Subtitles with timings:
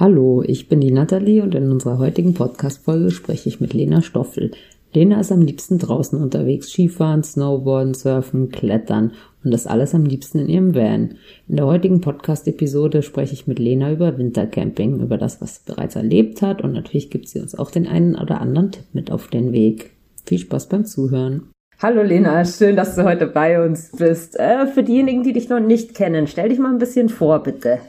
[0.00, 4.50] Hallo, ich bin die Nathalie und in unserer heutigen Podcast-Folge spreche ich mit Lena Stoffel.
[4.94, 9.12] Lena ist am liebsten draußen unterwegs, Skifahren, Snowboarden, Surfen, Klettern
[9.44, 11.16] und das alles am liebsten in ihrem Van.
[11.48, 15.96] In der heutigen Podcast-Episode spreche ich mit Lena über Wintercamping, über das, was sie bereits
[15.96, 19.28] erlebt hat und natürlich gibt sie uns auch den einen oder anderen Tipp mit auf
[19.28, 19.90] den Weg.
[20.24, 21.50] Viel Spaß beim Zuhören.
[21.78, 24.38] Hallo Lena, schön, dass du heute bei uns bist.
[24.40, 27.80] Äh, für diejenigen, die dich noch nicht kennen, stell dich mal ein bisschen vor, bitte.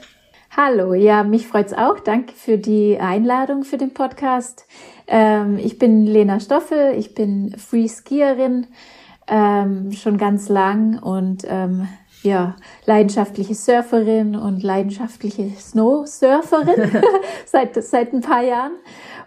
[0.54, 1.98] Hallo, ja, mich freut's auch.
[1.98, 4.66] Danke für die Einladung für den Podcast.
[5.06, 8.66] Ähm, ich bin Lena Stoffel, ich bin Free-Skierin
[9.28, 11.88] ähm, schon ganz lang und ähm,
[12.22, 17.00] ja, leidenschaftliche Surferin und leidenschaftliche Snow-Surferin
[17.46, 18.72] seit, seit ein paar Jahren.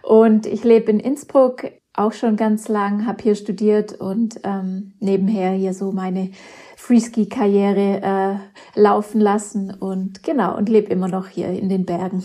[0.02, 1.64] Und ich lebe in Innsbruck
[1.96, 6.30] auch schon ganz lang, habe hier studiert und ähm, nebenher hier so meine
[6.76, 12.24] Freeski-Karriere äh, laufen lassen und genau und lebe immer noch hier in den Bergen.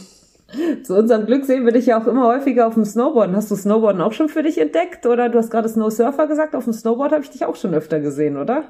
[0.84, 3.36] Zu unserem Glück sehen wir dich ja auch immer häufiger auf dem Snowboarden.
[3.36, 5.06] Hast du Snowboarden auch schon für dich entdeckt?
[5.06, 8.02] Oder du hast gerade Snowsurfer gesagt, auf dem Snowboard habe ich dich auch schon öfter
[8.02, 8.66] gesehen, oder?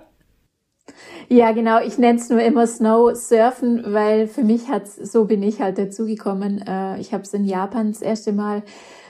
[1.27, 1.79] Ja, genau.
[1.81, 6.63] Ich nenne es nur immer Snowsurfen, weil für mich hat's, so bin ich halt dazugekommen.
[6.67, 8.63] Äh, ich habe es in Japan das erste Mal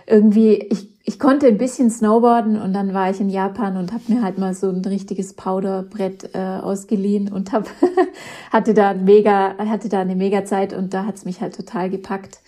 [0.08, 4.04] irgendwie, ich, ich konnte ein bisschen Snowboarden und dann war ich in Japan und habe
[4.08, 7.68] mir halt mal so ein richtiges Powderbrett äh, ausgeliehen und hab,
[8.52, 12.40] hatte da mega, hatte da eine mega Zeit und da hat's mich halt total gepackt,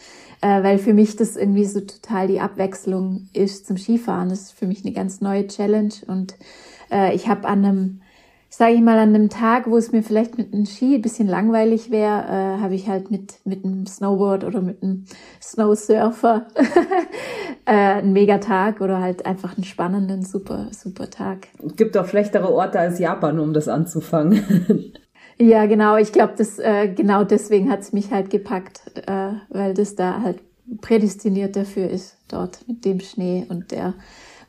[0.42, 4.30] äh, weil für mich das irgendwie so total die Abwechslung ist zum Skifahren.
[4.30, 6.36] Das ist für mich eine ganz neue Challenge und
[6.92, 8.02] äh, ich habe an einem
[8.56, 11.28] sage ich mal, an einem Tag, wo es mir vielleicht mit einem Ski ein bisschen
[11.28, 15.06] langweilig wäre, äh, habe ich halt mit, mit einem Snowboard oder mit einem
[15.42, 16.46] Snowsurfer
[17.66, 21.48] äh, einen Megatag oder halt einfach einen spannenden, super, super Tag.
[21.66, 24.94] Es gibt auch schlechtere Orte als Japan, um das anzufangen.
[25.40, 25.98] ja, genau.
[25.98, 30.38] Ich glaube, das äh, genau deswegen hat's mich halt gepackt, äh, weil das da halt
[30.80, 33.96] prädestiniert dafür ist, dort mit dem Schnee und der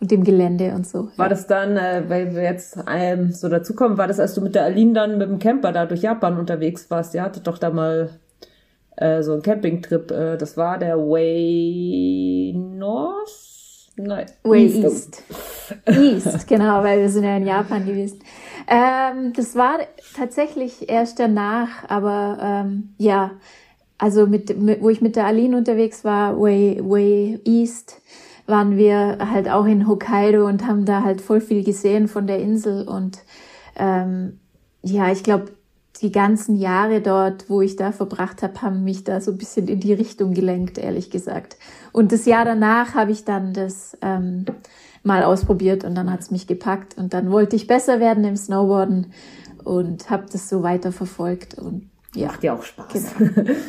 [0.04, 1.08] und dem Gelände und so.
[1.16, 4.54] War das dann, äh, weil wir jetzt ähm, so dazukommen, war das, als du mit
[4.54, 7.14] der Aline dann mit dem Camper da durch Japan unterwegs warst?
[7.14, 8.10] Ihr hattet doch da mal
[8.96, 10.10] äh, so einen Campingtrip.
[10.10, 13.30] Äh, das war der Way North?
[13.96, 14.26] Nein.
[14.42, 15.22] Way East.
[15.86, 18.20] East, East genau, weil wir sind ja in Japan gewesen.
[18.68, 19.78] Ähm, das war
[20.14, 23.30] tatsächlich erst danach, aber ähm, ja,
[23.96, 28.02] also mit, mit, wo ich mit der Aline unterwegs war, Way, Way East,
[28.46, 32.38] waren wir halt auch in Hokkaido und haben da halt voll viel gesehen von der
[32.40, 32.86] Insel.
[32.86, 33.18] Und
[33.76, 34.38] ähm,
[34.82, 35.52] ja, ich glaube,
[36.02, 39.68] die ganzen Jahre dort, wo ich da verbracht habe, haben mich da so ein bisschen
[39.68, 41.56] in die Richtung gelenkt, ehrlich gesagt.
[41.92, 44.44] Und das Jahr danach habe ich dann das ähm,
[45.02, 46.98] mal ausprobiert und dann hat's mich gepackt.
[46.98, 49.12] Und dann wollte ich besser werden im Snowboarden
[49.62, 52.26] und habe das so weiter verfolgt und ja.
[52.28, 53.14] Macht ja auch Spaß.
[53.18, 53.50] Genau.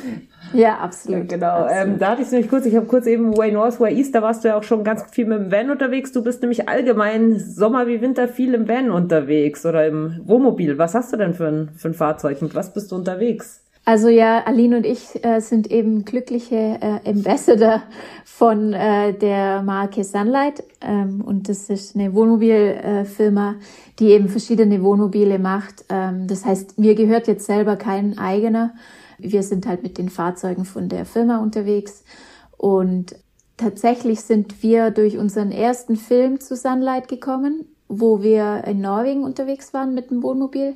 [0.53, 1.31] Ja, absolut.
[1.31, 1.57] Ja, genau.
[1.57, 1.87] Ähm, absolut.
[1.87, 4.13] Ähm, da hatte ich es nämlich kurz, ich habe kurz eben Way North, Way East,
[4.13, 6.11] da warst du ja auch schon ganz viel mit dem Van unterwegs.
[6.11, 10.77] Du bist nämlich allgemein Sommer wie Winter viel im Van unterwegs oder im Wohnmobil.
[10.77, 13.64] Was hast du denn für ein, für ein Fahrzeug und was bist du unterwegs?
[13.87, 17.83] Also ja, Aline und ich äh, sind eben glückliche äh, Ambassador
[18.25, 23.55] von äh, der Marke Sunlight ähm, und das ist eine Wohnmobilfirma,
[23.99, 25.85] die eben verschiedene Wohnmobile macht.
[25.89, 28.73] Ähm, das heißt, mir gehört jetzt selber kein eigener.
[29.19, 32.03] Wir sind halt mit den Fahrzeugen von der Firma unterwegs
[32.57, 33.15] und
[33.55, 39.75] tatsächlich sind wir durch unseren ersten Film zu Sunlight gekommen, wo wir in Norwegen unterwegs
[39.75, 40.73] waren mit dem Wohnmobil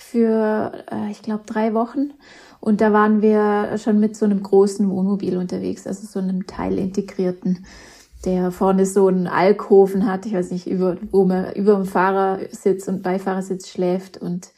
[0.00, 2.12] für, äh, ich glaube, drei Wochen.
[2.58, 7.64] Und da waren wir schon mit so einem großen Wohnmobil unterwegs, also so einem teilintegrierten,
[8.24, 12.86] der vorne so einen Alkoven hat, ich weiß nicht, über, wo man über dem Fahrersitz
[12.88, 14.18] und Beifahrersitz schläft.
[14.18, 14.50] Und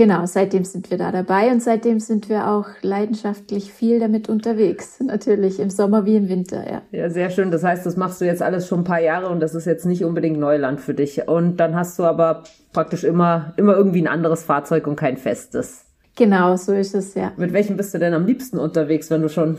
[0.00, 4.98] genau, seitdem sind wir da dabei und seitdem sind wir auch leidenschaftlich viel damit unterwegs.
[5.04, 6.80] Natürlich im Sommer wie im Winter, ja.
[6.90, 7.50] Ja, sehr schön.
[7.50, 9.84] Das heißt, das machst du jetzt alles schon ein paar Jahre und das ist jetzt
[9.84, 11.28] nicht unbedingt Neuland für dich.
[11.28, 15.84] Und dann hast du aber praktisch immer, immer irgendwie ein anderes Fahrzeug und kein festes.
[16.16, 17.32] Genau, so ist es, ja.
[17.36, 19.58] Mit welchem bist du denn am liebsten unterwegs, wenn du schon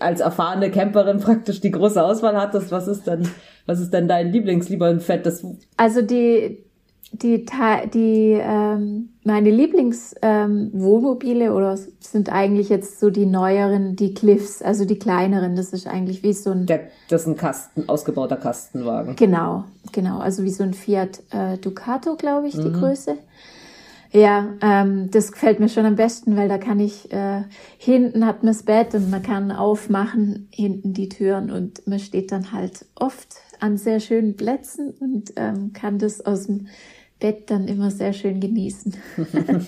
[0.00, 2.72] als erfahrene Camperin praktisch die große Auswahl hattest?
[2.72, 3.28] Was ist denn,
[3.66, 5.46] was ist denn dein Lieblings, lieber ein fettes?
[5.76, 6.65] Also die,
[7.12, 7.46] die,
[7.94, 14.84] die, ähm, meine Lieblingswohnmobile ähm, oder sind eigentlich jetzt so die neueren, die Cliffs, also
[14.84, 15.56] die kleineren.
[15.56, 16.66] Das ist eigentlich wie so ein.
[16.66, 19.16] Der, das ist ein Kasten, ausgebauter Kastenwagen.
[19.16, 20.18] Genau, genau.
[20.18, 22.64] Also wie so ein Fiat äh, Ducato, glaube ich, mhm.
[22.64, 23.16] die Größe.
[24.12, 27.42] Ja, ähm, das gefällt mir schon am besten, weil da kann ich, äh,
[27.76, 32.32] hinten hat man das Bett und man kann aufmachen, hinten die Türen und man steht
[32.32, 36.68] dann halt oft an sehr schönen Plätzen und ähm, kann das aus dem
[37.18, 38.94] Bett dann immer sehr schön genießen.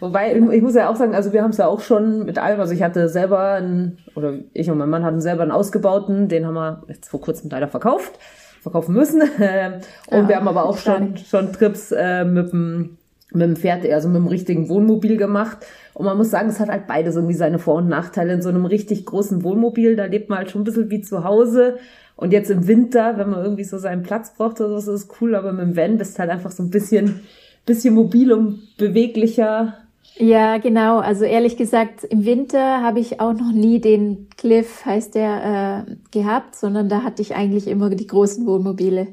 [0.00, 2.60] Wobei, ich muss ja auch sagen, also wir haben es ja auch schon mit allem,
[2.60, 6.46] also ich hatte selber, einen, oder ich und mein Mann hatten selber einen ausgebauten, den
[6.46, 8.18] haben wir jetzt vor kurzem leider verkauft,
[8.60, 9.20] verkaufen müssen.
[9.22, 12.98] und ja, wir haben aber auch schon, schon Trips äh, mit dem
[13.32, 15.58] mit dem Pferd, also mit dem richtigen Wohnmobil gemacht.
[15.94, 18.32] Und man muss sagen, es hat halt beides irgendwie seine Vor- und Nachteile.
[18.32, 21.24] In so einem richtig großen Wohnmobil, da lebt man halt schon ein bisschen wie zu
[21.24, 21.76] Hause.
[22.16, 25.08] Und jetzt im Winter, wenn man irgendwie so seinen Platz braucht oder so, ist es
[25.20, 27.20] cool, aber mit dem Van bist halt einfach so ein bisschen,
[27.66, 29.74] bisschen mobil und beweglicher.
[30.18, 30.98] Ja, genau.
[30.98, 35.96] Also ehrlich gesagt, im Winter habe ich auch noch nie den Cliff, heißt der, äh,
[36.10, 39.08] gehabt, sondern da hatte ich eigentlich immer die großen Wohnmobile.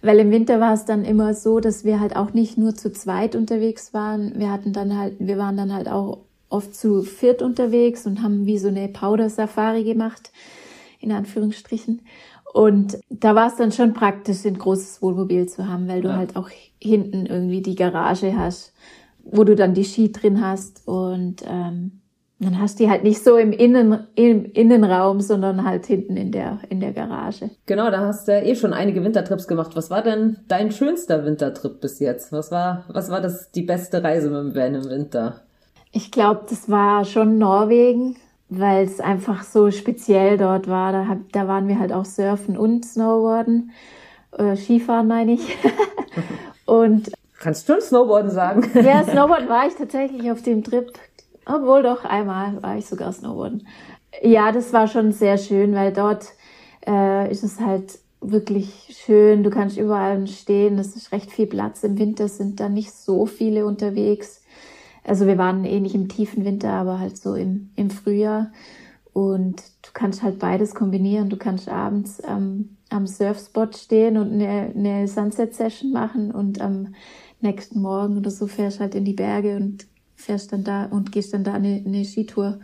[0.00, 2.90] Weil im Winter war es dann immer so, dass wir halt auch nicht nur zu
[2.90, 4.32] zweit unterwegs waren.
[4.38, 8.46] Wir hatten dann halt, wir waren dann halt auch oft zu viert unterwegs und haben
[8.46, 10.30] wie so eine Powder-Safari gemacht,
[11.00, 12.00] in Anführungsstrichen.
[12.56, 16.16] Und da war es dann schon praktisch, ein großes Wohnmobil zu haben, weil du ja.
[16.16, 16.48] halt auch
[16.80, 18.72] hinten irgendwie die Garage hast,
[19.24, 22.00] wo du dann die Ski drin hast und ähm,
[22.38, 26.32] dann hast du die halt nicht so im, Innen, im Innenraum, sondern halt hinten in
[26.32, 27.50] der, in der Garage.
[27.66, 29.72] Genau, da hast du ja eh schon einige Wintertrips gemacht.
[29.74, 32.32] Was war denn dein schönster Wintertrip bis jetzt?
[32.32, 35.42] Was war, was war das, die beste Reise mit dem Van im Winter?
[35.92, 38.16] Ich glaube, das war schon Norwegen,
[38.48, 40.92] weil es einfach so speziell dort war.
[40.92, 43.72] Da, hab, da waren wir halt auch surfen und snowboarden.
[44.38, 45.56] Äh, Skifahren meine ich.
[46.66, 48.70] und Kannst du schon Snowboarden sagen?
[48.82, 50.90] ja, Snowboard war ich tatsächlich auf dem Trip
[51.46, 53.66] obwohl doch, einmal war ich sogar Snowboarden.
[54.22, 56.32] Ja, das war schon sehr schön, weil dort
[56.86, 59.44] äh, ist es halt wirklich schön.
[59.44, 60.78] Du kannst überall stehen.
[60.78, 61.84] Es ist recht viel Platz.
[61.84, 64.42] Im Winter sind da nicht so viele unterwegs.
[65.06, 68.50] Also wir waren eh nicht im tiefen Winter, aber halt so im, im Frühjahr.
[69.12, 71.30] Und du kannst halt beides kombinieren.
[71.30, 76.94] Du kannst abends ähm, am Surfspot stehen und eine, eine Sunset-Session machen und am
[77.40, 79.86] nächsten Morgen oder so fährst halt in die Berge und
[80.16, 82.58] fährst dann da und gehst dann da eine, eine Skitour.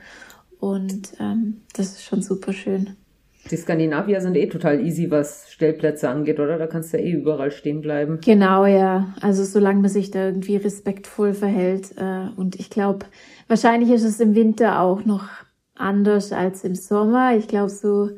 [0.58, 2.96] Und ähm, das ist schon super schön.
[3.50, 6.58] Die Skandinavier sind eh total easy, was Stellplätze angeht, oder?
[6.58, 8.20] Da kannst du ja eh überall stehen bleiben.
[8.24, 9.12] Genau, ja.
[9.20, 11.96] Also solange man sich da irgendwie respektvoll verhält.
[11.96, 13.06] Äh, und ich glaube,
[13.48, 15.28] wahrscheinlich ist es im Winter auch noch
[15.74, 17.36] anders als im Sommer.
[17.36, 18.10] Ich glaube, so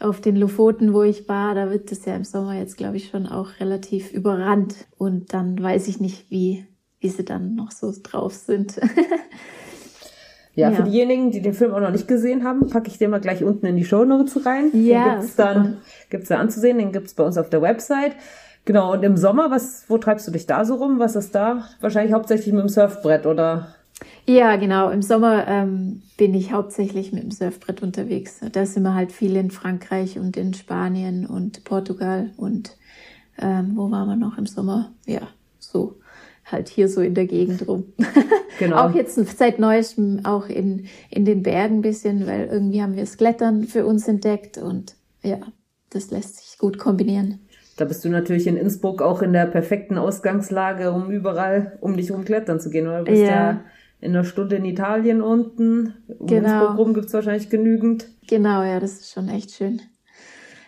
[0.00, 3.08] auf den Lofoten, wo ich war, da wird es ja im Sommer jetzt, glaube ich,
[3.08, 4.86] schon auch relativ überrannt.
[4.96, 6.64] Und dann weiß ich nicht, wie
[7.00, 8.80] wie sie dann noch so drauf sind.
[10.58, 13.10] ja, ja, für diejenigen, die den Film auch noch nicht gesehen haben, packe ich den
[13.10, 14.70] mal gleich unten in die Show Notes rein.
[14.72, 15.76] Ja, den gibt's dann
[16.10, 18.16] gibt's da anzusehen, den gibt's bei uns auf der Website.
[18.64, 20.98] Genau, und im Sommer, was, wo treibst du dich da so rum?
[20.98, 21.64] Was ist da?
[21.80, 23.68] Wahrscheinlich hauptsächlich mit dem Surfbrett, oder?
[24.26, 24.90] Ja, genau.
[24.90, 28.40] Im Sommer ähm, bin ich hauptsächlich mit dem Surfbrett unterwegs.
[28.52, 32.76] Da sind wir halt viel in Frankreich und in Spanien und Portugal und
[33.40, 34.90] ähm, wo waren wir noch im Sommer?
[35.06, 35.28] Ja,
[35.60, 35.97] so
[36.50, 37.92] halt hier so in der Gegend rum.
[38.58, 38.88] Genau.
[38.88, 43.02] auch jetzt seit neuestem auch in, in den Bergen ein bisschen, weil irgendwie haben wir
[43.02, 45.38] das Klettern für uns entdeckt und ja,
[45.90, 47.38] das lässt sich gut kombinieren.
[47.76, 52.10] Da bist du natürlich in Innsbruck auch in der perfekten Ausgangslage, um überall um dich
[52.10, 53.04] rum klettern zu gehen, oder?
[53.04, 53.60] Du bist ja, ja
[54.00, 55.94] in einer Stunde in Italien unten.
[56.18, 56.48] Um genau.
[56.48, 58.08] Innsbruck rum gibt's wahrscheinlich genügend.
[58.28, 59.80] Genau, ja, das ist schon echt schön.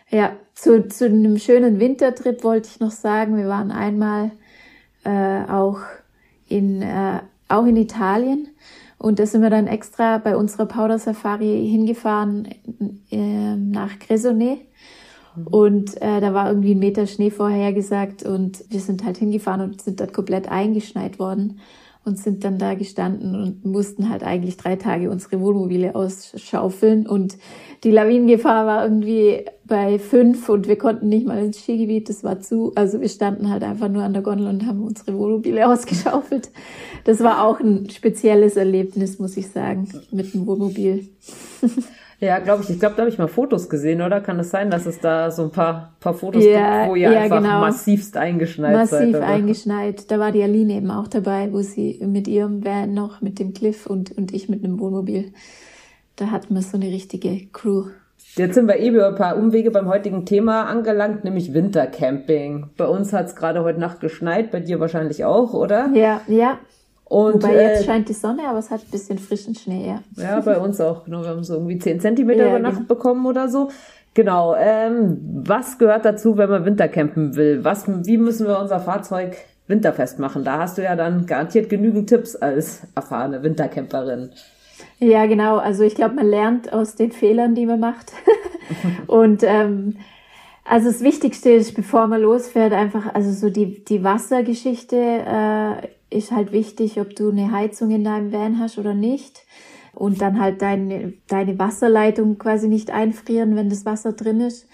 [0.09, 4.33] Ja, zu, zu einem schönen Wintertrip wollte ich noch sagen, wir waren einmal
[5.05, 5.79] äh, auch
[6.49, 8.49] in äh, auch in Italien.
[8.99, 12.49] Und da sind wir dann extra bei unserer Powder Safari hingefahren
[13.11, 14.59] äh, nach Gresone.
[15.35, 15.47] Mhm.
[15.47, 19.81] Und äh, da war irgendwie ein Meter Schnee vorhergesagt und wir sind halt hingefahren und
[19.81, 21.61] sind dort komplett eingeschneit worden
[22.05, 27.37] und sind dann da gestanden und mussten halt eigentlich drei Tage unsere Wohnmobile ausschaufeln und
[27.85, 32.41] die Lawinengefahr war irgendwie bei fünf und wir konnten nicht mal ins Skigebiet, das war
[32.41, 32.73] zu.
[32.75, 36.51] Also wir standen halt einfach nur an der Gondel und haben unsere Wohnmobile ausgeschaufelt.
[37.05, 41.09] Das war auch ein spezielles Erlebnis, muss ich sagen, mit dem Wohnmobil.
[42.23, 42.69] Ja, glaube ich.
[42.69, 44.21] Ich glaube, da habe ich mal Fotos gesehen, oder?
[44.21, 47.11] Kann es sein, dass es da so ein paar, paar Fotos ja, gibt, wo ihr
[47.11, 47.61] ja, einfach genau.
[47.61, 49.13] massivst eingeschneit Massiv seid?
[49.13, 50.11] Massiv eingeschneit.
[50.11, 53.55] Da war die Aline eben auch dabei, wo sie mit ihrem Van noch, mit dem
[53.55, 55.33] Cliff und, und ich mit einem Wohnmobil.
[56.17, 57.87] Da hatten wir so eine richtige Crew.
[58.37, 62.71] Jetzt sind wir eben über ein paar Umwege beim heutigen Thema angelangt, nämlich Wintercamping.
[62.77, 65.91] Bei uns hat es gerade heute Nacht geschneit, bei dir wahrscheinlich auch, oder?
[65.95, 66.59] Ja, ja.
[67.05, 70.23] Und, Wobei jetzt äh, scheint die Sonne, aber es hat ein bisschen frischen Schnee, ja.
[70.23, 71.05] Ja, bei uns auch.
[71.05, 72.87] Genau, wir haben so irgendwie 10 Zentimeter ja, über Nacht genau.
[72.87, 73.71] bekommen oder so.
[74.15, 74.55] Genau.
[74.55, 77.65] Ähm, was gehört dazu, wenn man Wintercampen will?
[77.65, 80.45] Was, wie müssen wir unser Fahrzeug winterfest machen?
[80.45, 84.31] Da hast du ja dann garantiert genügend Tipps als erfahrene Wintercamperin.
[84.99, 85.57] Ja, genau.
[85.59, 88.13] Also ich glaube, man lernt aus den Fehlern, die man macht.
[89.07, 89.97] Und ähm,
[90.65, 96.31] Also das Wichtigste ist, bevor man losfährt, einfach, also so die, die Wassergeschichte äh, ist
[96.33, 99.43] halt wichtig, ob du eine Heizung in deinem Van hast oder nicht.
[99.95, 104.69] Und dann halt deine, deine Wasserleitung quasi nicht einfrieren, wenn das Wasser drin ist.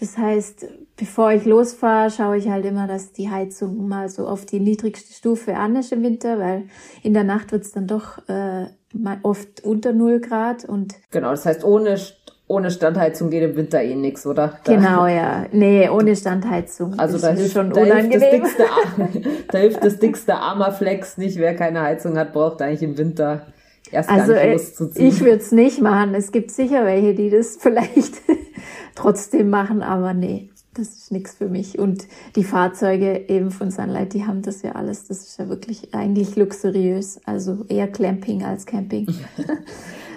[0.00, 0.66] Das heißt,
[0.96, 5.12] bevor ich losfahre, schaue ich halt immer, dass die Heizung mal so auf die niedrigste
[5.12, 6.64] Stufe an ist im Winter, weil
[7.02, 8.66] in der Nacht wird's dann doch äh,
[9.22, 11.98] oft unter null Grad und genau, das heißt ohne
[12.48, 14.58] ohne Standheizung geht im Winter eh nix, oder?
[14.64, 15.46] Da, genau, ja.
[15.52, 16.98] Nee, ohne Standheizung.
[16.98, 18.64] Also da hilft, schon da hilft das dickste,
[19.52, 21.38] da hilft das dickste Armaflex nicht.
[21.38, 23.46] Wer keine Heizung hat, braucht eigentlich im Winter
[23.92, 25.08] erst also, gar nicht äh, loszuziehen.
[25.08, 26.14] Ich würde es nicht machen.
[26.14, 28.14] Es gibt sicher welche, die das vielleicht
[28.94, 31.78] trotzdem machen, aber nee, das ist nichts für mich.
[31.78, 32.06] Und
[32.36, 35.08] die Fahrzeuge eben von Sunlight, die haben das ja alles.
[35.08, 37.20] Das ist ja wirklich eigentlich luxuriös.
[37.24, 39.06] Also eher Clamping als Camping.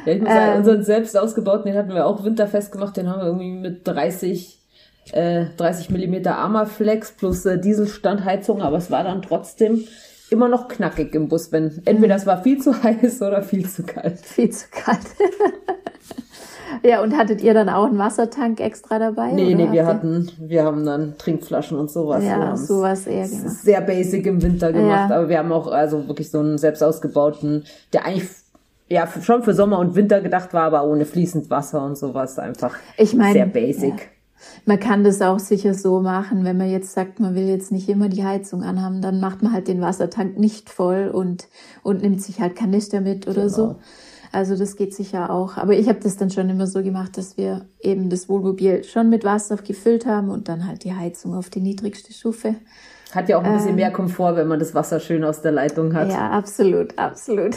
[0.06, 3.10] Ja, ich muss sagen, ähm, unseren selbst ausgebauten, den hatten wir auch winterfest gemacht, den
[3.10, 4.60] haben wir irgendwie mit 30,
[5.14, 9.86] äh, 30 Millimeter Armaflex plus äh, Dieselstandheizung, aber es war dann trotzdem
[10.34, 13.84] immer noch knackig im Bus, wenn entweder es war viel zu heiß oder viel zu
[13.84, 14.20] kalt.
[14.20, 15.00] Viel zu kalt.
[16.84, 19.32] ja, und hattet ihr dann auch einen Wassertank extra dabei?
[19.32, 22.24] Nee, nee, wir hatten, wir haben dann Trinkflaschen und sowas.
[22.24, 23.50] Ja, sowas eher gemacht.
[23.50, 25.16] Sehr basic im Winter gemacht, ja.
[25.16, 27.64] aber wir haben auch also wirklich so einen selbst ausgebauten,
[27.94, 28.28] der eigentlich
[28.90, 32.76] ja schon für Sommer und Winter gedacht war, aber ohne fließend Wasser und sowas einfach
[32.98, 33.94] ich mein, sehr basic.
[34.00, 34.06] Ja.
[34.66, 37.90] Man kann das auch sicher so machen, wenn man jetzt sagt, man will jetzt nicht
[37.90, 41.48] immer die Heizung anhaben, dann macht man halt den Wassertank nicht voll und,
[41.84, 43.54] und nimmt sich halt Kanister mit oder genau.
[43.54, 43.76] so.
[44.34, 45.58] Also das geht sicher auch.
[45.58, 49.10] Aber ich habe das dann schon immer so gemacht, dass wir eben das Wohnmobil schon
[49.10, 52.56] mit Wasser gefüllt haben und dann halt die Heizung auf die niedrigste Stufe.
[53.14, 55.52] Hat ja auch ein bisschen ähm, mehr Komfort, wenn man das Wasser schön aus der
[55.52, 56.10] Leitung hat.
[56.10, 57.56] Ja, absolut, absolut.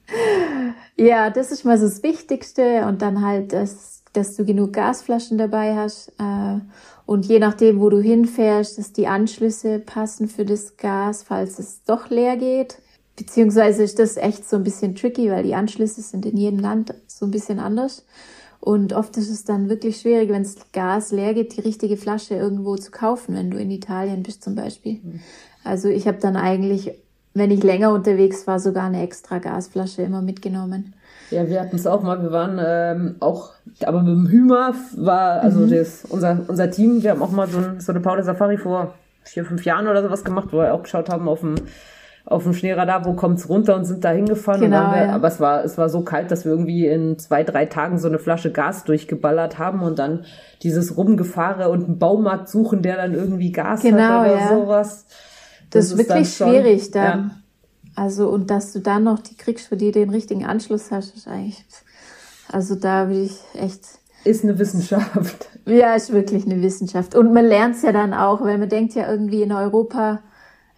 [0.96, 5.38] ja, das ist mal so das Wichtigste und dann halt, dass, dass du genug Gasflaschen
[5.38, 6.58] dabei hast äh,
[7.06, 11.82] und je nachdem, wo du hinfährst, dass die Anschlüsse passen für das Gas, falls es
[11.84, 12.78] doch leer geht.
[13.16, 16.94] Beziehungsweise ist das echt so ein bisschen tricky, weil die Anschlüsse sind in jedem Land
[17.06, 18.04] so ein bisschen anders.
[18.60, 22.34] Und oft ist es dann wirklich schwierig, wenn das Gas leer geht, die richtige Flasche
[22.34, 25.00] irgendwo zu kaufen, wenn du in Italien bist zum Beispiel.
[25.02, 25.20] Mhm.
[25.64, 26.92] Also ich habe dann eigentlich
[27.34, 30.94] wenn ich länger unterwegs war, sogar eine extra Gasflasche immer mitgenommen.
[31.30, 32.22] Ja, wir hatten es auch mal.
[32.22, 33.52] Wir waren ähm, auch,
[33.84, 35.70] aber mit dem Hümer war, also mhm.
[35.70, 38.94] das, unser, unser Team, wir haben auch mal so, ein, so eine Paula Safari vor
[39.22, 41.54] vier, fünf Jahren oder sowas gemacht, wo wir auch geschaut haben auf dem,
[42.24, 44.60] auf dem Schneeradar, wo kommt's runter und sind da hingefahren.
[44.60, 45.12] Genau, wir, ja.
[45.12, 48.08] Aber es war, es war so kalt, dass wir irgendwie in zwei, drei Tagen so
[48.08, 50.24] eine Flasche Gas durchgeballert haben und dann
[50.62, 54.48] dieses Rumgefahre und einen Baumarkt suchen, der dann irgendwie Gas genau, hat oder ja.
[54.48, 55.06] sowas.
[55.70, 57.39] Das, das ist wirklich schwierig dann.
[57.96, 61.28] Also, und dass du dann noch die kriegst, für die den richtigen Anschluss hast, ist
[61.28, 61.62] eigentlich,
[62.50, 63.82] also da will ich echt.
[64.24, 65.48] Ist eine Wissenschaft.
[65.66, 67.14] Ja, ist wirklich eine Wissenschaft.
[67.14, 70.20] Und man lernt es ja dann auch, weil man denkt ja irgendwie in Europa,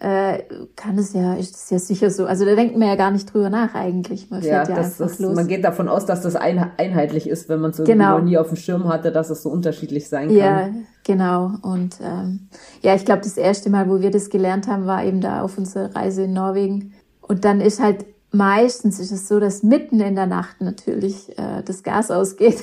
[0.02, 0.42] äh,
[0.75, 2.26] kann es ja, ist es ja sicher so.
[2.26, 4.31] Also da denkt man ja gar nicht drüber nach eigentlich.
[4.31, 5.21] Man ja, ja das, das.
[5.21, 8.19] Man geht davon aus, dass das ein, einheitlich ist, wenn man es genau.
[8.19, 10.37] nie auf dem Schirm hatte, dass es so unterschiedlich sein kann.
[10.37, 10.71] Ja,
[11.04, 11.52] genau.
[11.62, 12.49] Und ähm,
[12.81, 15.57] ja, ich glaube, das erste Mal, wo wir das gelernt haben, war eben da auf
[15.57, 16.95] unserer Reise in Norwegen.
[17.23, 21.62] Und dann ist halt meistens ist es so, dass mitten in der Nacht natürlich äh,
[21.62, 22.62] das Gas ausgeht.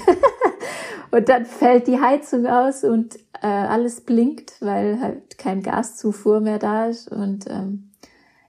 [1.11, 6.59] und dann fällt die Heizung aus und äh, alles blinkt, weil halt kein Gaszufuhr mehr
[6.59, 7.11] da ist.
[7.11, 7.91] Und ähm,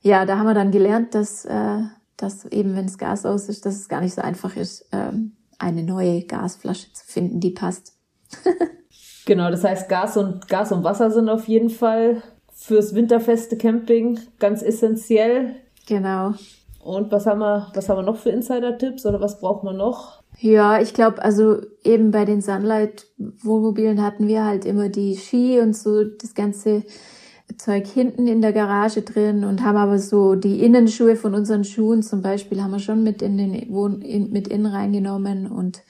[0.01, 1.81] ja, da haben wir dann gelernt, dass, äh,
[2.17, 5.37] dass eben, wenn das Gas aus ist, dass es gar nicht so einfach ist, ähm,
[5.59, 7.93] eine neue Gasflasche zu finden, die passt.
[9.27, 14.19] genau, das heißt, Gas und Gas und Wasser sind auf jeden Fall fürs winterfeste Camping
[14.39, 15.57] ganz essentiell.
[15.91, 16.35] Genau.
[16.83, 20.23] Und was haben wir, was haben wir noch für Insider-Tipps oder was braucht man noch?
[20.39, 25.77] Ja, ich glaube, also eben bei den Sunlight-Wohnmobilen hatten wir halt immer die Ski und
[25.77, 26.85] so das ganze
[27.59, 32.05] Zeug hinten in der Garage drin und haben aber so die Innenschuhe von unseren Schuhen
[32.05, 35.83] zum Beispiel haben wir schon mit in den Wohn in, mit in reingenommen und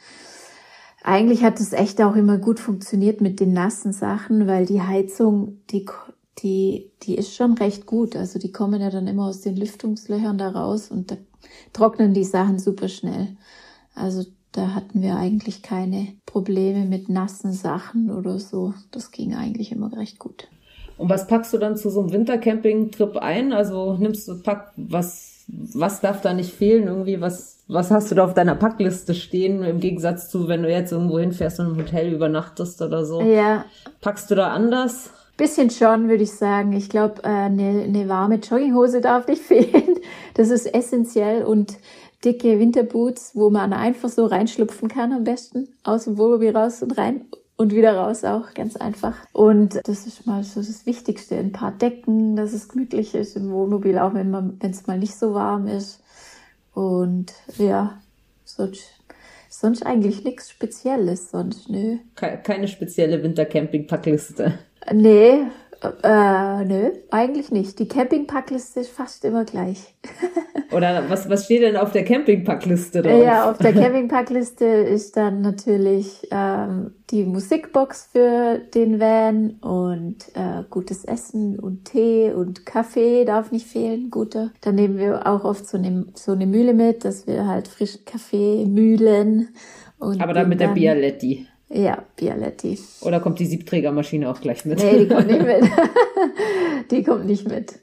[1.02, 5.58] eigentlich hat es echt auch immer gut funktioniert mit den nassen Sachen, weil die Heizung,
[5.70, 5.84] die
[6.42, 8.16] die, die ist schon recht gut.
[8.16, 11.16] Also die kommen ja dann immer aus den Lüftungslöchern da raus und da
[11.72, 13.36] trocknen die Sachen super schnell.
[13.94, 18.74] Also da hatten wir eigentlich keine Probleme mit nassen Sachen oder so.
[18.90, 20.48] Das ging eigentlich immer recht gut.
[20.98, 23.52] Und was packst du dann zu so einem Wintercamping-Trip ein?
[23.52, 26.86] Also nimmst du, pack, was, was darf da nicht fehlen?
[26.86, 29.62] Irgendwie, was, was hast du da auf deiner Packliste stehen?
[29.62, 33.20] Im Gegensatz zu, wenn du jetzt irgendwo hinfährst und im Hotel übernachtest oder so.
[33.20, 33.64] Ja.
[34.00, 35.10] Packst du da anders?
[35.36, 36.72] Bisschen schon, würde ich sagen.
[36.72, 39.96] Ich glaube, eine, äh, eine warme Jogginghose darf nicht fehlen.
[40.34, 41.76] Das ist essentiell und
[42.24, 46.98] dicke Winterboots, wo man einfach so reinschlupfen kann am besten, aus dem Wohnmobil raus und
[46.98, 47.22] rein
[47.60, 49.14] und wieder raus auch, ganz einfach.
[49.32, 51.36] Und das ist mal so das Wichtigste.
[51.36, 55.34] Ein paar Decken, dass es gemütlich ist im Wohnmobil, auch wenn es mal nicht so
[55.34, 56.02] warm ist.
[56.72, 58.00] Und ja,
[58.46, 58.84] sonst,
[59.50, 61.98] sonst eigentlich nichts Spezielles, sonst nö.
[62.14, 64.54] Keine spezielle Wintercamping-Packliste.
[64.94, 65.44] Nee,
[66.02, 67.78] äh, nö, eigentlich nicht.
[67.78, 69.94] Die Campingpackliste ist fast immer gleich.
[70.72, 73.22] Oder was, was steht denn auf der Campingpackliste drauf?
[73.22, 80.62] Ja, auf der Campingpackliste ist dann natürlich ähm, die Musikbox für den Van und äh,
[80.70, 84.52] gutes Essen und Tee und Kaffee darf nicht fehlen, guter.
[84.60, 88.04] Dann nehmen wir auch oft so eine, so eine Mühle mit, dass wir halt frischen
[88.04, 89.48] Kaffee mühlen.
[89.98, 91.46] Und Aber dann mit der Bialetti.
[91.68, 92.78] Ja, Bialetti.
[93.00, 94.78] Oder kommt die Siebträgermaschine auch gleich mit?
[94.78, 95.64] Nee, die kommt nicht mit.
[96.90, 97.74] die kommt nicht mit.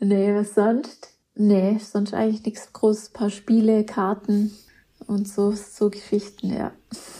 [0.00, 1.15] Nee, was sonst?
[1.36, 3.10] Nee, sonst eigentlich nichts großes.
[3.10, 4.52] Paar Spiele, Karten
[5.06, 6.72] und so, so Geschichten, ja.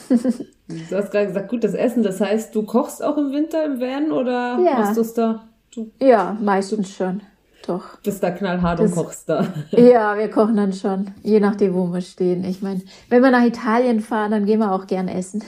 [0.09, 2.03] du hast gerade gesagt, gutes Essen.
[2.03, 4.79] Das heißt, du kochst auch im Winter im Van oder ja.
[4.79, 5.47] machst du es da?
[5.75, 7.21] Du, ja, meistens schon.
[7.67, 7.99] Doch.
[8.03, 9.47] Bist da knallhart das, und kochst da.
[9.73, 12.45] Ja, wir kochen dann schon, je nachdem, wo wir stehen.
[12.45, 15.43] Ich meine, wenn wir nach Italien fahren, dann gehen wir auch gern essen.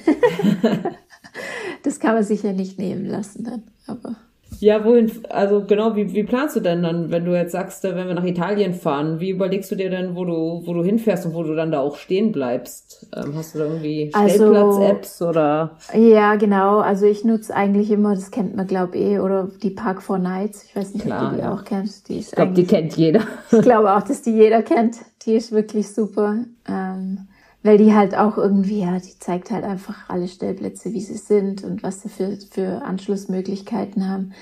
[1.85, 3.63] das kann man sich ja nicht nehmen lassen dann.
[3.87, 4.17] Aber
[4.61, 7.95] ja, wohin, also genau, wie, wie planst du denn dann, wenn du jetzt sagst, äh,
[7.95, 11.27] wenn wir nach Italien fahren, wie überlegst du dir denn, wo du, wo du hinfährst
[11.27, 13.07] und wo du dann da auch stehen bleibst?
[13.15, 15.77] Ähm, hast du da irgendwie also, Stellplatz-Apps oder?
[15.95, 16.79] Ja, genau.
[16.79, 20.65] Also ich nutze eigentlich immer, das kennt man glaube eh, oder die Park for Nights.
[20.65, 21.55] Ich weiß nicht, Klar, ob du die ja.
[21.55, 22.09] auch kennst.
[22.09, 23.21] Die ist ich glaube, die kennt jeder.
[23.53, 24.97] ich glaube auch, dass die jeder kennt.
[25.25, 26.39] Die ist wirklich super.
[26.69, 27.29] Ähm,
[27.63, 31.65] weil die halt auch irgendwie, ja, die zeigt halt einfach alle Stellplätze, wie sie sind
[31.65, 34.33] und was sie für, für Anschlussmöglichkeiten haben.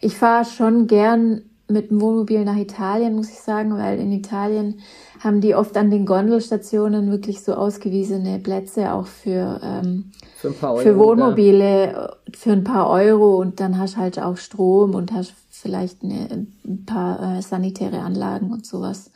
[0.00, 4.80] Ich fahre schon gern mit dem Wohnmobil nach Italien, muss ich sagen, weil in Italien
[5.20, 10.98] haben die oft an den Gondelstationen wirklich so ausgewiesene Plätze auch für, ähm, für, für
[10.98, 12.16] Wohnmobile, oder?
[12.34, 16.84] für ein paar Euro und dann hast halt auch Strom und hast vielleicht eine, ein
[16.86, 19.10] paar äh, sanitäre Anlagen und sowas.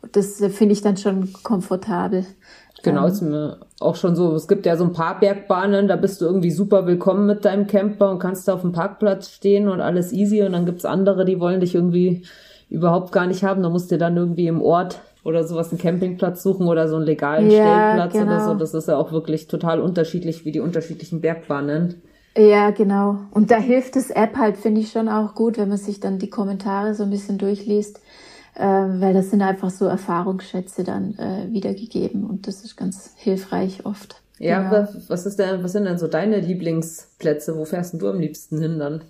[0.00, 2.26] Und das äh, finde ich dann schon komfortabel.
[2.82, 4.34] Genau, ist mir auch schon so.
[4.34, 7.66] Es gibt ja so ein paar Bergbahnen, da bist du irgendwie super willkommen mit deinem
[7.66, 10.42] Camper und kannst da auf dem Parkplatz stehen und alles easy.
[10.42, 12.24] Und dann gibt's andere, die wollen dich irgendwie
[12.68, 13.62] überhaupt gar nicht haben.
[13.62, 17.04] Da musst du dann irgendwie im Ort oder sowas einen Campingplatz suchen oder so einen
[17.04, 18.24] legalen ja, Stellplatz genau.
[18.26, 18.54] oder so.
[18.54, 22.02] Das ist ja auch wirklich total unterschiedlich, wie die unterschiedlichen Bergbahnen.
[22.36, 23.18] Ja, genau.
[23.30, 26.18] Und da hilft das App halt, finde ich schon auch gut, wenn man sich dann
[26.18, 28.00] die Kommentare so ein bisschen durchliest
[28.56, 33.86] ähm, weil das sind einfach so Erfahrungsschätze dann äh, wiedergegeben und das ist ganz hilfreich
[33.86, 34.22] oft.
[34.38, 34.88] Ja, genau.
[35.08, 37.56] was ist denn, was sind denn so deine Lieblingsplätze?
[37.56, 39.02] Wo fährst du am liebsten hin dann?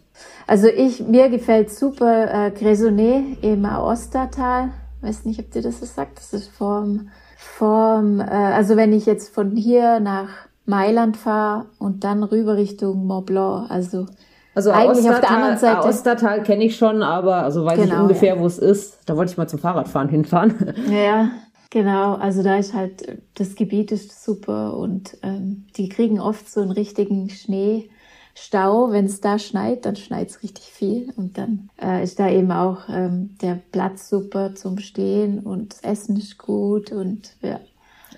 [0.46, 4.72] Also ich, mir gefällt super äh, Gresonnet im Aostatal.
[5.00, 6.18] Weiß nicht, ob dir das was sagt.
[6.18, 10.28] Das ist vorm, vorm, äh, also wenn ich jetzt von hier nach
[10.66, 14.07] Mailand fahre und dann rüber Richtung Mont Blanc, also
[14.55, 15.88] also Eigentlich Ostertal, auf der anderen Seite.
[15.88, 18.41] Ostertal kenne ich schon, aber also weiß genau, ich ungefähr, ja.
[18.41, 18.99] wo es ist.
[19.07, 20.75] Da wollte ich mal zum Fahrradfahren hinfahren.
[20.91, 21.31] Ja,
[21.71, 22.15] genau.
[22.17, 26.71] Also da ist halt, das Gebiet ist super und ähm, die kriegen oft so einen
[26.71, 28.91] richtigen Schneestau.
[28.91, 31.15] Wenn es da schneit, dann schneit es richtig viel.
[31.17, 35.81] Und dann äh, ist da eben auch ähm, der Platz super zum Stehen und das
[35.81, 37.59] Essen ist gut und ja.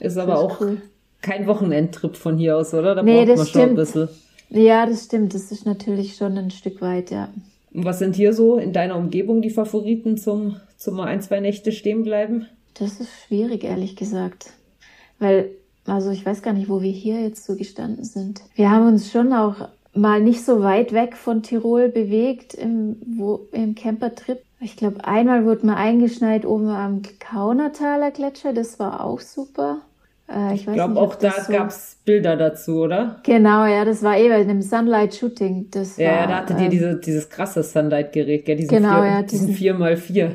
[0.01, 0.83] Ist aber auch cool.
[1.23, 2.97] kein Wochenendtrip von hier aus, oder?
[2.97, 4.09] Da nee, braucht man schon ein bisschen.
[4.55, 5.35] Ja, das stimmt.
[5.35, 7.29] Das ist natürlich schon ein Stück weit, ja.
[7.73, 11.73] Und was sind hier so in deiner Umgebung die Favoriten zum, zum ein, zwei Nächte
[11.73, 12.47] stehen bleiben?
[12.75, 14.53] Das ist schwierig, ehrlich gesagt.
[15.19, 15.51] Weil,
[15.87, 18.43] also ich weiß gar nicht, wo wir hier jetzt so gestanden sind.
[18.55, 23.49] Wir haben uns schon auch mal nicht so weit weg von Tirol bewegt im, wo,
[23.51, 24.41] im Campertrip.
[24.61, 28.53] Ich glaube, einmal wurde man eingeschneit oben am Kaunertaler Gletscher.
[28.53, 29.83] Das war auch super.
[30.29, 33.21] Äh, ich glaube, auch da so gab's Bilder dazu, oder?
[33.25, 35.69] Genau, ja, das war eh bei dem Sunlight Shooting.
[35.71, 38.57] Das ja, war, ja, da hattet ähm, ihr diese, dieses krasse Sunlight-Gerät, gell?
[38.57, 40.31] Diesen genau, 4, ja, diesen, diesen 4x4.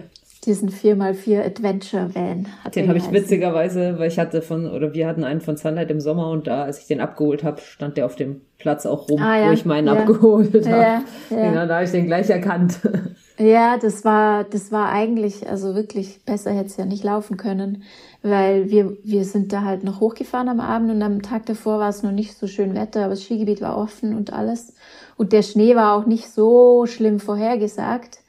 [0.46, 2.48] Diesen 4x4 Adventure Van.
[2.74, 6.00] Den habe ich witzigerweise, weil ich hatte von, oder wir hatten einen von Sunlight im
[6.00, 9.22] Sommer und da, als ich den abgeholt habe, stand der auf dem Platz auch rum,
[9.22, 9.50] ah, ja.
[9.50, 9.94] wo ich meinen ja.
[9.94, 10.68] abgeholt habe.
[10.68, 11.54] Ja, ja.
[11.54, 12.80] ja, da habe ich den gleich erkannt.
[13.40, 17.84] Ja, das war, das war eigentlich, also wirklich besser hätte es ja nicht laufen können
[18.22, 21.90] weil wir, wir sind da halt noch hochgefahren am Abend und am Tag davor war
[21.90, 24.74] es noch nicht so schön Wetter, aber das Skigebiet war offen und alles.
[25.16, 28.20] Und der Schnee war auch nicht so schlimm vorhergesagt.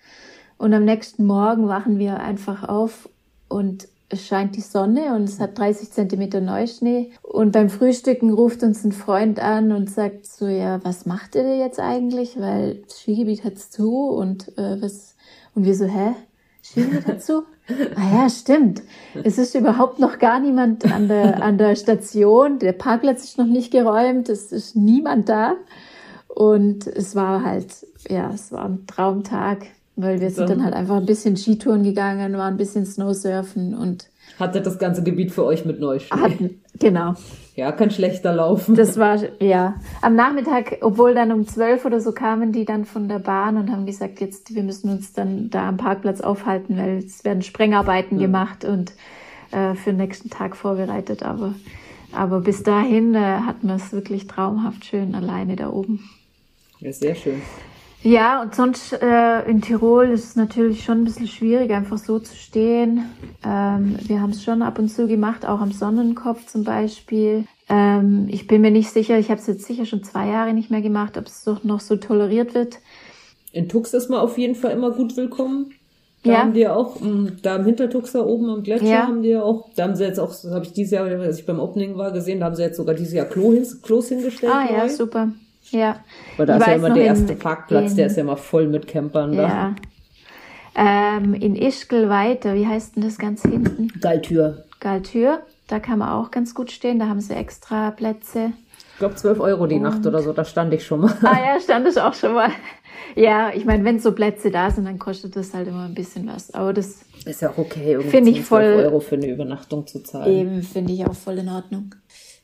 [0.59, 3.09] Und am nächsten Morgen wachen wir einfach auf
[3.49, 7.13] und es scheint die Sonne und es hat 30 Zentimeter Neuschnee.
[7.23, 11.57] Und beim Frühstücken ruft uns ein Freund an und sagt so, ja, was macht ihr
[11.57, 12.39] jetzt eigentlich?
[12.39, 15.17] Weil das Skigebiet hat's zu und äh, was,
[15.55, 16.15] und wir so, hä?
[16.63, 17.45] Skigebiet hat zu?
[17.95, 18.83] Ah ja, stimmt.
[19.23, 22.59] Es ist überhaupt noch gar niemand an der, an der Station.
[22.59, 24.29] Der Parkplatz ist noch nicht geräumt.
[24.29, 25.55] Es ist niemand da.
[26.27, 29.67] Und es war halt, ja, es war ein Traumtag,
[30.03, 34.09] weil wir sind dann halt einfach ein bisschen Skitouren gegangen, waren ein bisschen Snowsurfen und
[34.39, 36.19] hatte das ganze Gebiet für euch mit Neuschnee.
[36.19, 37.15] Hatten, genau.
[37.57, 38.75] Ja, kann schlechter laufen.
[38.75, 39.75] Das war, ja.
[40.01, 43.71] Am Nachmittag, obwohl dann um zwölf oder so kamen die dann von der Bahn und
[43.71, 48.19] haben gesagt, jetzt, wir müssen uns dann da am Parkplatz aufhalten, weil es werden Sprengarbeiten
[48.19, 48.27] ja.
[48.27, 48.93] gemacht und
[49.51, 51.23] äh, für den nächsten Tag vorbereitet.
[51.23, 51.55] Aber,
[52.13, 56.09] aber bis dahin äh, hatten wir es wirklich traumhaft schön alleine da oben.
[56.79, 57.43] Ja, sehr schön.
[58.03, 62.19] Ja, und sonst äh, in Tirol ist es natürlich schon ein bisschen schwierig, einfach so
[62.19, 63.05] zu stehen.
[63.45, 67.45] Ähm, wir haben es schon ab und zu gemacht, auch am Sonnenkopf zum Beispiel.
[67.69, 70.71] Ähm, ich bin mir nicht sicher, ich habe es jetzt sicher schon zwei Jahre nicht
[70.71, 72.79] mehr gemacht, ob es doch noch so toleriert wird.
[73.53, 75.73] In Tux ist man auf jeden Fall immer gut willkommen.
[76.23, 76.39] Da ja.
[76.39, 79.07] haben die auch, mm, da im Hintertuxer oben am Gletscher ja.
[79.07, 81.59] haben die auch, da haben sie jetzt auch, habe ich dieses Jahr, als ich beim
[81.59, 84.53] Opening war, gesehen, da haben sie jetzt sogar dieses Jahr Klo Klos hingestellt.
[84.55, 85.29] Ah ja, super.
[85.71, 86.01] Ja.
[86.37, 88.37] Weil da ich ist ja immer der erste in, Parkplatz, in, der ist ja immer
[88.37, 89.43] voll mit Campern da.
[89.43, 89.75] Ja.
[90.75, 93.89] Ähm, in Ischgl weiter, wie heißt denn das ganz hinten?
[94.01, 94.65] Galtür.
[94.79, 98.53] Galtür, da kann man auch ganz gut stehen, da haben sie extra Plätze.
[98.93, 101.15] Ich glaube 12 Euro die Und, Nacht oder so, da stand ich schon mal.
[101.23, 102.51] Ah ja, stand ich auch schon mal.
[103.17, 106.29] Ja, ich meine, wenn so Plätze da sind, dann kostet das halt immer ein bisschen
[106.29, 106.53] was.
[106.53, 110.33] Aber das ist ja auch okay, irgendwie ich voll, Euro für eine Übernachtung zu zahlen.
[110.33, 111.95] Eben, finde ich auch voll in Ordnung.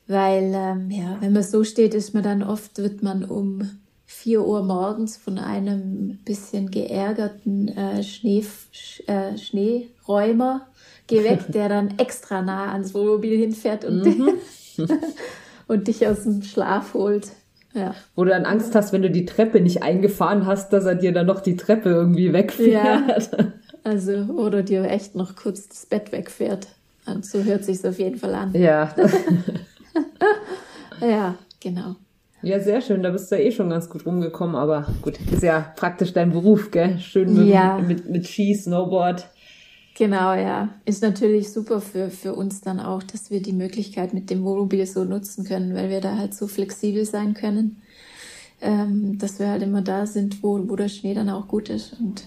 [0.07, 3.69] Weil, ähm, ja, wenn man so steht, ist man dann oft, wird man um
[4.05, 8.43] 4 Uhr morgens von einem bisschen geärgerten äh, Schnee,
[9.07, 10.67] äh, Schneeräumer
[11.07, 14.33] geweckt, der dann extra nah ans Wohnmobil hinfährt und, mhm.
[15.67, 17.27] und dich aus dem Schlaf holt.
[17.73, 17.93] Ja.
[18.15, 21.11] Wo du dann Angst hast, wenn du die Treppe nicht eingefahren hast, dass er dir
[21.11, 23.31] dann noch die Treppe irgendwie wegfährt.
[23.31, 23.47] Ja.
[23.83, 26.67] Also, oder dir echt noch kurz das Bett wegfährt.
[27.05, 28.53] Und so hört sich's auf jeden Fall an.
[28.53, 28.93] Ja.
[31.01, 31.95] Ja, genau.
[32.41, 33.01] Ja, sehr schön.
[33.03, 36.31] Da bist du ja eh schon ganz gut rumgekommen, aber gut, ist ja praktisch dein
[36.31, 36.99] Beruf, gell?
[36.99, 37.79] Schön mit, ja.
[37.79, 39.27] mit, mit Ski, Snowboard.
[39.97, 40.69] Genau, ja.
[40.85, 44.85] Ist natürlich super für, für uns dann auch, dass wir die Möglichkeit mit dem Wohnmobil
[44.85, 47.81] so nutzen können, weil wir da halt so flexibel sein können,
[48.61, 51.95] ähm, dass wir halt immer da sind, wo, wo der Schnee dann auch gut ist.
[51.99, 52.25] Und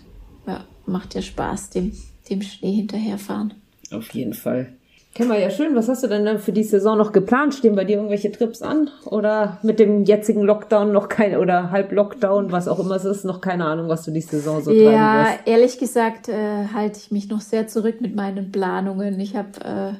[0.48, 1.92] ja, macht ja Spaß, dem,
[2.28, 3.54] dem Schnee hinterherfahren.
[3.92, 4.72] Auf jeden Fall.
[5.14, 5.74] Kennen wir ja schön.
[5.74, 7.54] Was hast du denn dann für die Saison noch geplant?
[7.54, 8.90] Stehen bei dir irgendwelche Trips an?
[9.06, 13.40] Oder mit dem jetzigen Lockdown noch kein, oder Halb-Lockdown, was auch immer es ist, noch
[13.40, 14.94] keine Ahnung, was du die Saison so treiben wirst?
[14.94, 19.18] Ja, ehrlich gesagt äh, halte ich mich noch sehr zurück mit meinen Planungen.
[19.18, 19.92] Ich habe äh,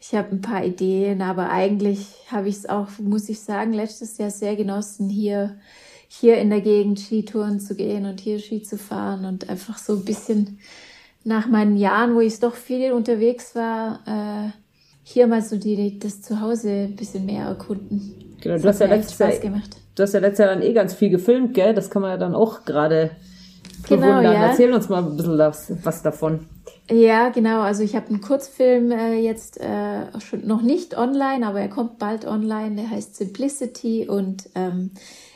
[0.00, 4.18] ich habe ein paar Ideen, aber eigentlich habe ich es auch, muss ich sagen, letztes
[4.18, 5.58] Jahr sehr genossen, hier,
[6.06, 9.94] hier in der Gegend Skitouren zu gehen und hier Ski zu fahren und einfach so
[9.94, 10.58] ein bisschen
[11.26, 14.50] nach meinen Jahren, wo ich doch viel unterwegs war, äh,
[15.02, 18.36] hier mal so die, das Zuhause ein bisschen mehr erkunden.
[18.40, 19.76] Genau, du hast, ja letztes Jahr, gemacht.
[19.96, 21.74] du hast ja letztes Jahr dann eh ganz viel gefilmt, gell?
[21.74, 23.10] Das kann man ja dann auch gerade
[23.88, 24.34] genau, bewundern.
[24.34, 24.46] Ja.
[24.46, 26.46] Erzähl uns mal ein bisschen was, was davon.
[26.90, 27.62] Ja, genau.
[27.62, 31.98] Also ich habe einen Kurzfilm äh, jetzt äh, schon noch nicht online, aber er kommt
[31.98, 32.76] bald online.
[32.76, 34.92] Der heißt Simplicity und ähm,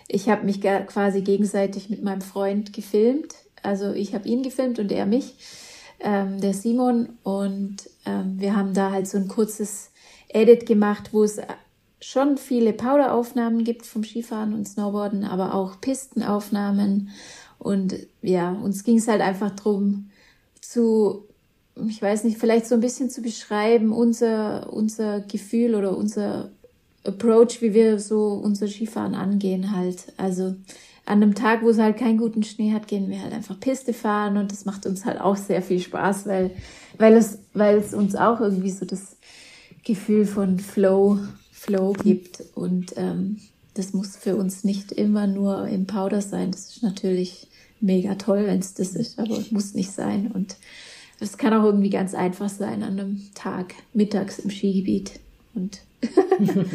[0.07, 3.35] ich habe mich quasi gegenseitig mit meinem Freund gefilmt.
[3.65, 5.35] Also ich habe ihn gefilmt und er mich
[6.01, 7.11] ähm, der Simon.
[7.23, 9.91] Und ähm, wir haben da halt so ein kurzes
[10.29, 11.41] Edit gemacht, wo es
[12.01, 17.11] schon viele Powderaufnahmen gibt vom Skifahren und Snowboarden, aber auch Pistenaufnahmen.
[17.59, 20.11] Und ja, uns ging es halt einfach drum
[20.61, 21.27] zu,
[21.89, 26.51] ich weiß nicht, vielleicht so ein bisschen zu beschreiben, unser, unser Gefühl oder unser
[27.05, 30.13] Approach, wie wir so unser Skifahren angehen halt.
[30.17, 30.55] Also
[31.07, 33.93] an einem Tag, wo es halt keinen guten Schnee hat, gehen wir halt einfach Piste
[33.93, 36.51] fahren und das macht uns halt auch sehr viel Spaß, weil,
[36.99, 39.17] weil es, weil es uns auch irgendwie so das
[39.85, 41.19] Gefühl von Flow,
[41.53, 43.39] Flow gibt und ähm,
[43.75, 46.51] das muss für uns nicht immer nur im Powder sein.
[46.51, 47.49] Das ist natürlich
[47.81, 50.57] mega toll, wenn es das ist, aber es muss nicht sein und
[51.19, 55.21] es kann auch irgendwie ganz einfach sein an einem Tag mittags im Skigebiet
[55.55, 55.81] und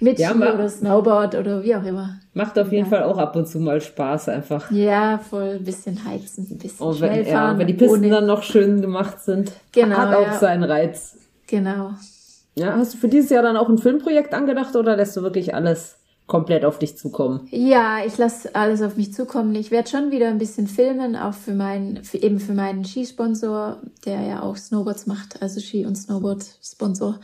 [0.00, 2.18] mit ja, Ski oder Snowboard oder wie auch immer.
[2.34, 2.90] Macht auf jeden ja.
[2.90, 4.70] Fall auch ab und zu mal Spaß einfach.
[4.70, 7.54] Ja, voll ein bisschen heizen, ein bisschen und wenn, fahren.
[7.54, 8.10] Ja, wenn die Pisten ohne...
[8.10, 10.38] dann noch schön gemacht sind, genau, hat auch ja.
[10.38, 11.16] seinen Reiz.
[11.46, 11.92] Genau.
[12.54, 15.54] Ja, hast du für dieses Jahr dann auch ein Filmprojekt angedacht oder lässt du wirklich
[15.54, 17.48] alles komplett auf dich zukommen?
[17.50, 19.54] Ja, ich lasse alles auf mich zukommen.
[19.54, 23.78] Ich werde schon wieder ein bisschen filmen, auch für meinen, für, eben für meinen Skisponsor,
[24.04, 27.18] der ja auch Snowboards macht, also Ski- und Snowboard-Sponsor.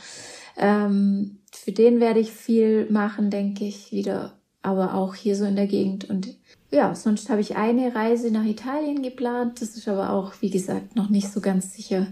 [0.56, 5.56] Ähm, für den werde ich viel machen, denke ich, wieder, aber auch hier so in
[5.56, 6.10] der Gegend.
[6.10, 6.28] Und
[6.70, 9.62] ja, sonst habe ich eine Reise nach Italien geplant.
[9.62, 12.06] Das ist aber auch, wie gesagt, noch nicht so ganz sicher,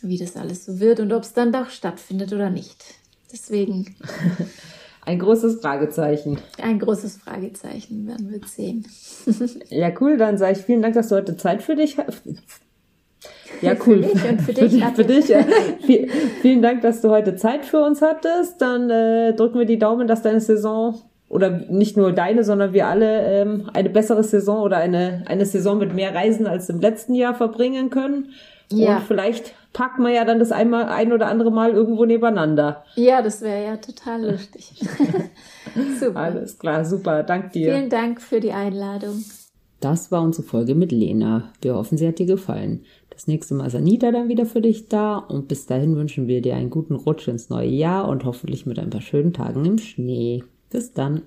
[0.00, 2.84] wie das alles so wird und ob es dann doch stattfindet oder nicht.
[3.30, 3.94] Deswegen.
[5.04, 6.38] Ein großes Fragezeichen.
[6.60, 8.86] Ein großes Fragezeichen, werden wir sehen.
[9.68, 12.22] ja, cool, dann sage ich vielen Dank, dass du heute Zeit für dich hast.
[13.62, 14.02] Ja, cool.
[14.02, 14.84] Für mich und für dich.
[14.84, 15.40] für, für dich ja.
[16.42, 18.60] vielen Dank, dass du heute Zeit für uns hattest.
[18.60, 22.86] Dann äh, drücken wir die Daumen, dass deine Saison oder nicht nur deine, sondern wir
[22.86, 27.14] alle ähm, eine bessere Saison oder eine, eine Saison mit mehr Reisen als im letzten
[27.14, 28.32] Jahr verbringen können.
[28.70, 28.96] Ja.
[28.96, 32.84] Und vielleicht packen wir ja dann das einmal ein oder andere Mal irgendwo nebeneinander.
[32.94, 34.72] Ja, das wäre ja total lustig.
[36.00, 36.18] super.
[36.18, 37.22] Alles klar, super.
[37.22, 37.74] Dank dir.
[37.74, 39.24] Vielen Dank für die Einladung.
[39.80, 41.52] Das war unsere Folge mit Lena.
[41.60, 42.84] Wir hoffen, sie hat dir gefallen.
[43.16, 46.42] Das nächste Mal ist Anita dann wieder für dich da und bis dahin wünschen wir
[46.42, 49.78] dir einen guten Rutsch ins neue Jahr und hoffentlich mit ein paar schönen Tagen im
[49.78, 50.44] Schnee.
[50.68, 51.22] Bis dann.